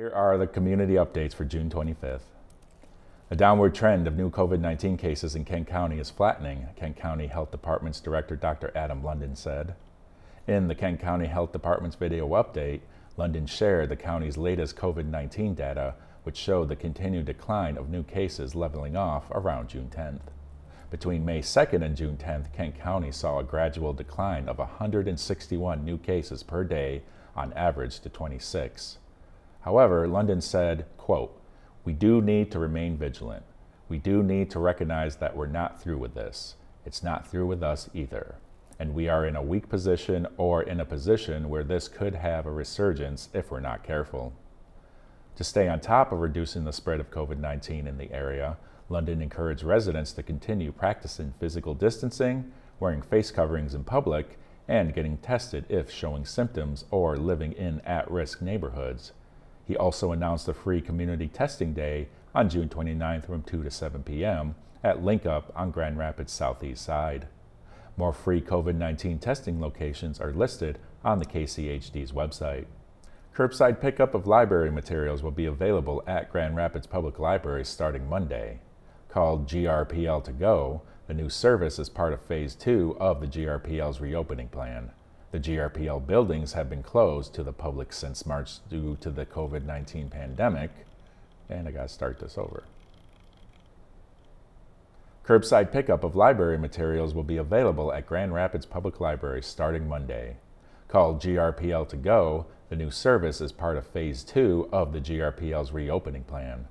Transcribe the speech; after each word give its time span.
Here 0.00 0.14
are 0.14 0.38
the 0.38 0.46
community 0.46 0.94
updates 0.94 1.34
for 1.34 1.44
June 1.44 1.68
25th. 1.68 2.22
A 3.30 3.36
downward 3.36 3.74
trend 3.74 4.06
of 4.06 4.16
new 4.16 4.30
COVID 4.30 4.58
19 4.58 4.96
cases 4.96 5.34
in 5.34 5.44
Kent 5.44 5.68
County 5.68 5.98
is 5.98 6.08
flattening, 6.08 6.68
Kent 6.74 6.96
County 6.96 7.26
Health 7.26 7.50
Department's 7.50 8.00
Director 8.00 8.34
Dr. 8.34 8.72
Adam 8.74 9.04
London 9.04 9.36
said. 9.36 9.74
In 10.48 10.68
the 10.68 10.74
Kent 10.74 11.00
County 11.00 11.26
Health 11.26 11.52
Department's 11.52 11.96
video 11.96 12.26
update, 12.30 12.80
London 13.18 13.44
shared 13.44 13.90
the 13.90 13.96
county's 13.96 14.38
latest 14.38 14.74
COVID 14.74 15.04
19 15.04 15.54
data, 15.54 15.96
which 16.22 16.38
showed 16.38 16.70
the 16.70 16.76
continued 16.76 17.26
decline 17.26 17.76
of 17.76 17.90
new 17.90 18.02
cases 18.02 18.54
leveling 18.54 18.96
off 18.96 19.30
around 19.32 19.68
June 19.68 19.90
10th. 19.94 20.32
Between 20.90 21.26
May 21.26 21.40
2nd 21.40 21.84
and 21.84 21.94
June 21.94 22.16
10th, 22.16 22.54
Kent 22.54 22.80
County 22.80 23.12
saw 23.12 23.38
a 23.38 23.44
gradual 23.44 23.92
decline 23.92 24.48
of 24.48 24.56
161 24.56 25.84
new 25.84 25.98
cases 25.98 26.42
per 26.42 26.64
day 26.64 27.02
on 27.36 27.52
average 27.52 28.00
to 28.00 28.08
26. 28.08 28.96
However, 29.60 30.08
London 30.08 30.40
said, 30.40 30.86
quote, 30.96 31.38
we 31.84 31.92
do 31.92 32.20
need 32.20 32.50
to 32.52 32.58
remain 32.58 32.96
vigilant. 32.96 33.44
We 33.88 33.98
do 33.98 34.22
need 34.22 34.50
to 34.50 34.60
recognize 34.60 35.16
that 35.16 35.36
we're 35.36 35.46
not 35.46 35.80
through 35.80 35.98
with 35.98 36.14
this. 36.14 36.54
It's 36.86 37.02
not 37.02 37.26
through 37.26 37.46
with 37.46 37.62
us 37.62 37.90
either. 37.92 38.36
And 38.78 38.94
we 38.94 39.08
are 39.08 39.26
in 39.26 39.36
a 39.36 39.42
weak 39.42 39.68
position 39.68 40.26
or 40.36 40.62
in 40.62 40.80
a 40.80 40.84
position 40.84 41.48
where 41.48 41.64
this 41.64 41.88
could 41.88 42.14
have 42.14 42.46
a 42.46 42.50
resurgence 42.50 43.28
if 43.34 43.50
we're 43.50 43.60
not 43.60 43.84
careful. 43.84 44.32
To 45.36 45.44
stay 45.44 45.68
on 45.68 45.80
top 45.80 46.12
of 46.12 46.20
reducing 46.20 46.64
the 46.64 46.72
spread 46.72 47.00
of 47.00 47.10
COVID 47.10 47.38
19 47.38 47.86
in 47.86 47.98
the 47.98 48.12
area, 48.12 48.56
London 48.88 49.22
encouraged 49.22 49.62
residents 49.62 50.12
to 50.12 50.22
continue 50.22 50.72
practicing 50.72 51.34
physical 51.38 51.74
distancing, 51.74 52.52
wearing 52.78 53.02
face 53.02 53.30
coverings 53.30 53.74
in 53.74 53.84
public, 53.84 54.38
and 54.66 54.94
getting 54.94 55.18
tested 55.18 55.64
if 55.68 55.90
showing 55.90 56.24
symptoms 56.24 56.84
or 56.90 57.16
living 57.16 57.52
in 57.52 57.80
at 57.80 58.10
risk 58.10 58.40
neighborhoods. 58.40 59.12
He 59.70 59.76
also 59.76 60.10
announced 60.10 60.48
a 60.48 60.52
free 60.52 60.80
community 60.80 61.28
testing 61.28 61.72
day 61.74 62.08
on 62.34 62.48
June 62.48 62.68
29th 62.68 63.26
from 63.26 63.44
2 63.44 63.62
to 63.62 63.70
7 63.70 64.02
p.m. 64.02 64.56
at 64.82 65.00
LINC 65.00 65.26
UP 65.26 65.52
on 65.54 65.70
Grand 65.70 65.96
Rapids 65.96 66.32
Southeast 66.32 66.84
Side. 66.84 67.28
More 67.96 68.12
free 68.12 68.40
COVID 68.40 68.74
19 68.74 69.20
testing 69.20 69.60
locations 69.60 70.20
are 70.20 70.32
listed 70.32 70.80
on 71.04 71.20
the 71.20 71.24
KCHD's 71.24 72.10
website. 72.10 72.66
Curbside 73.32 73.80
pickup 73.80 74.12
of 74.12 74.26
library 74.26 74.72
materials 74.72 75.22
will 75.22 75.30
be 75.30 75.46
available 75.46 76.02
at 76.04 76.32
Grand 76.32 76.56
Rapids 76.56 76.88
Public 76.88 77.20
Library 77.20 77.64
starting 77.64 78.08
Monday. 78.08 78.58
Called 79.08 79.46
GRPL 79.46 80.24
to 80.24 80.32
Go, 80.32 80.82
the 81.06 81.14
new 81.14 81.28
service 81.28 81.78
is 81.78 81.88
part 81.88 82.12
of 82.12 82.20
Phase 82.22 82.56
2 82.56 82.96
of 82.98 83.20
the 83.20 83.28
GRPL's 83.28 84.00
reopening 84.00 84.48
plan. 84.48 84.90
The 85.32 85.38
GRPL 85.38 86.06
buildings 86.08 86.54
have 86.54 86.68
been 86.68 86.82
closed 86.82 87.34
to 87.34 87.44
the 87.44 87.52
public 87.52 87.92
since 87.92 88.26
March 88.26 88.58
due 88.68 88.96
to 89.00 89.10
the 89.10 89.24
COVID 89.24 89.64
19 89.64 90.10
pandemic. 90.10 90.70
And 91.48 91.68
I 91.68 91.70
got 91.70 91.82
to 91.82 91.88
start 91.88 92.18
this 92.18 92.36
over. 92.36 92.64
Curbside 95.24 95.70
pickup 95.70 96.02
of 96.02 96.16
library 96.16 96.58
materials 96.58 97.14
will 97.14 97.22
be 97.22 97.36
available 97.36 97.92
at 97.92 98.06
Grand 98.06 98.34
Rapids 98.34 98.66
Public 98.66 98.98
Library 98.98 99.42
starting 99.42 99.88
Monday. 99.88 100.38
Called 100.88 101.22
GRPL 101.22 101.88
to 101.90 101.96
Go, 101.96 102.46
the 102.68 102.74
new 102.74 102.90
service 102.90 103.40
is 103.40 103.52
part 103.52 103.76
of 103.76 103.86
Phase 103.86 104.24
2 104.24 104.70
of 104.72 104.92
the 104.92 105.00
GRPL's 105.00 105.70
reopening 105.70 106.24
plan. 106.24 106.66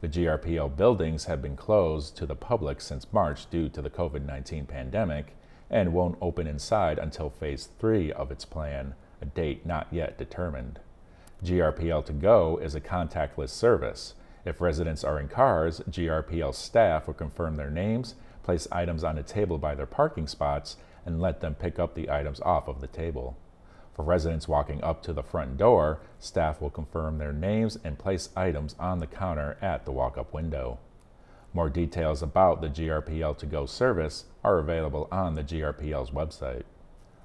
The 0.00 0.08
GRPL 0.08 0.76
buildings 0.76 1.24
have 1.24 1.42
been 1.42 1.56
closed 1.56 2.16
to 2.18 2.26
the 2.26 2.36
public 2.36 2.80
since 2.80 3.12
March 3.12 3.50
due 3.50 3.68
to 3.70 3.82
the 3.82 3.90
COVID 3.90 4.24
19 4.24 4.66
pandemic 4.66 5.34
and 5.74 5.92
won't 5.92 6.16
open 6.20 6.46
inside 6.46 7.00
until 7.00 7.28
phase 7.28 7.68
three 7.80 8.12
of 8.12 8.30
its 8.30 8.44
plan, 8.44 8.94
a 9.20 9.24
date 9.24 9.66
not 9.66 9.88
yet 9.90 10.16
determined. 10.16 10.78
GRPL 11.44 12.06
to 12.06 12.12
Go 12.12 12.58
is 12.58 12.76
a 12.76 12.80
contactless 12.80 13.48
service. 13.48 14.14
If 14.44 14.60
residents 14.60 15.02
are 15.02 15.18
in 15.18 15.26
cars, 15.26 15.80
GRPL 15.90 16.54
staff 16.54 17.08
will 17.08 17.14
confirm 17.14 17.56
their 17.56 17.72
names, 17.72 18.14
place 18.44 18.68
items 18.70 19.02
on 19.02 19.18
a 19.18 19.24
table 19.24 19.58
by 19.58 19.74
their 19.74 19.84
parking 19.84 20.28
spots, 20.28 20.76
and 21.04 21.20
let 21.20 21.40
them 21.40 21.56
pick 21.56 21.80
up 21.80 21.96
the 21.96 22.08
items 22.08 22.40
off 22.42 22.68
of 22.68 22.80
the 22.80 22.86
table. 22.86 23.36
For 23.94 24.04
residents 24.04 24.46
walking 24.46 24.82
up 24.84 25.02
to 25.02 25.12
the 25.12 25.24
front 25.24 25.56
door, 25.56 25.98
staff 26.20 26.60
will 26.60 26.70
confirm 26.70 27.18
their 27.18 27.32
names 27.32 27.78
and 27.82 27.98
place 27.98 28.28
items 28.36 28.76
on 28.78 29.00
the 29.00 29.08
counter 29.08 29.56
at 29.60 29.86
the 29.86 29.92
walk 29.92 30.16
up 30.16 30.32
window. 30.32 30.78
More 31.54 31.70
details 31.70 32.20
about 32.20 32.60
the 32.60 32.68
GRPL 32.68 33.38
to 33.38 33.46
Go 33.46 33.64
service 33.64 34.24
are 34.42 34.58
available 34.58 35.06
on 35.12 35.36
the 35.36 35.44
GRPL's 35.44 36.10
website. 36.10 36.64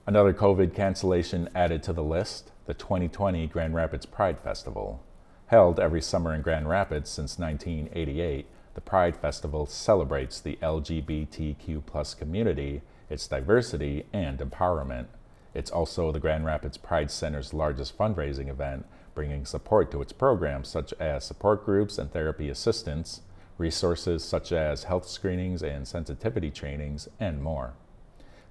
Another 0.06 0.34
COVID 0.34 0.76
cancellation 0.76 1.50
added 1.56 1.82
to 1.84 1.94
the 1.94 2.04
list 2.04 2.52
the 2.68 2.76
2020 2.76 3.48
Grand 3.48 3.74
Rapids 3.74 4.06
Pride 4.06 4.40
Festival. 4.40 5.04
Held 5.48 5.80
every 5.80 6.02
summer 6.02 6.36
in 6.36 6.44
Grand 6.44 6.70
Rapids 6.70 7.10
since 7.10 7.40
1988, 7.40 8.46
the 8.76 8.82
Pride 8.82 9.16
Festival 9.16 9.66
celebrates 9.66 10.40
the 10.40 10.60
LGBTQ 10.62 12.18
community, 12.20 12.84
its 13.10 13.28
diversity, 13.28 14.06
and 14.14 14.38
empowerment. 14.38 15.08
It's 15.56 15.72
also 15.72 16.12
the 16.12 16.20
Grand 16.20 16.46
Rapids 16.46 16.78
Pride 16.78 17.10
Center's 17.10 17.52
largest 17.52 17.98
fundraising 17.98 18.48
event, 18.48 18.86
bringing 19.16 19.44
support 19.44 19.90
to 19.90 20.04
its 20.04 20.14
programs 20.14 20.68
such 20.68 20.94
as 21.00 21.26
support 21.26 21.66
groups 21.66 21.98
and 21.98 22.14
therapy 22.14 22.48
assistance, 22.48 23.22
resources 23.60 24.24
such 24.24 24.52
as 24.52 24.86
health 24.86 25.08
screenings 25.08 25.62
and 25.62 25.88
sensitivity 25.88 26.50
trainings, 26.50 27.08
and 27.20 27.44
more. 27.44 27.74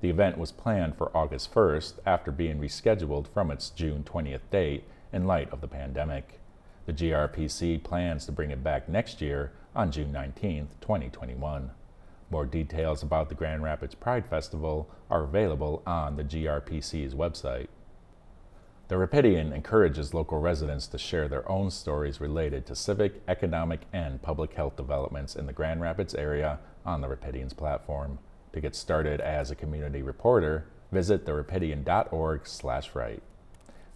The 0.00 0.10
event 0.10 0.38
was 0.38 0.52
planned 0.52 0.96
for 0.96 1.10
August 1.16 1.52
1st 1.52 1.94
after 2.06 2.30
being 2.30 2.60
rescheduled 2.60 3.26
from 3.26 3.50
its 3.50 3.70
June 3.70 4.04
20th 4.04 4.48
date 4.50 4.84
in 5.12 5.26
light 5.26 5.50
of 5.50 5.60
the 5.60 5.66
pandemic. 5.66 6.38
The 6.86 6.92
GRPC 6.92 7.82
plans 7.82 8.24
to 8.26 8.32
bring 8.32 8.50
it 8.50 8.62
back 8.62 8.88
next 8.88 9.20
year 9.20 9.52
on 9.74 9.90
June 9.90 10.12
19, 10.12 10.68
2021. 10.80 11.70
More 12.30 12.46
details 12.46 13.02
about 13.02 13.28
the 13.28 13.34
Grand 13.34 13.62
Rapids 13.62 13.94
Pride 13.94 14.26
Festival 14.26 14.88
are 15.10 15.24
available 15.24 15.82
on 15.86 16.16
the 16.16 16.24
GRPC's 16.24 17.14
website. 17.14 17.68
The 18.88 18.94
Rapidian 18.94 19.54
encourages 19.54 20.14
local 20.14 20.40
residents 20.40 20.86
to 20.86 20.96
share 20.96 21.28
their 21.28 21.46
own 21.46 21.70
stories 21.70 22.22
related 22.22 22.64
to 22.66 22.74
civic, 22.74 23.20
economic, 23.28 23.80
and 23.92 24.22
public 24.22 24.54
health 24.54 24.76
developments 24.76 25.36
in 25.36 25.44
the 25.44 25.52
Grand 25.52 25.82
Rapids 25.82 26.14
area 26.14 26.58
on 26.86 27.02
the 27.02 27.08
Rapidian's 27.08 27.52
platform. 27.52 28.18
To 28.54 28.62
get 28.62 28.74
started 28.74 29.20
as 29.20 29.50
a 29.50 29.54
community 29.54 30.00
reporter, 30.00 30.68
visit 30.90 31.26
therapidian.org 31.26 32.46
slash 32.46 32.94
write. 32.94 33.22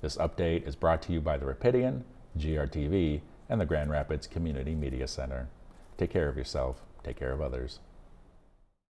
This 0.03 0.19
update 0.19 0.69
is 0.69 0.77
brought 0.77 1.01
to 1.03 1.13
you 1.15 1.23
by 1.23 1.39
the 1.39 1.47
Rapidian, 1.47 2.03
GRTV, 2.37 3.23
and 3.49 3.59
the 3.59 3.67
Grand 3.67 3.91
Rapids 3.91 4.27
Community 4.27 4.75
Media 4.75 5.09
Center. 5.09 5.49
Take 5.97 6.11
care 6.11 6.29
of 6.29 6.37
yourself. 6.37 6.83
Take 7.03 7.17
care 7.19 7.33
of 7.33 7.41
others. 7.41 7.81